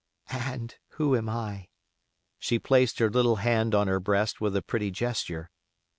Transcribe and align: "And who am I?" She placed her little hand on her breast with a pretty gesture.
"And 0.31 0.73
who 0.93 1.15
am 1.15 1.29
I?" 1.29 1.67
She 2.39 2.57
placed 2.57 2.97
her 2.97 3.07
little 3.11 3.35
hand 3.35 3.75
on 3.75 3.87
her 3.87 3.99
breast 3.99 4.41
with 4.41 4.55
a 4.55 4.63
pretty 4.63 4.89
gesture. 4.89 5.51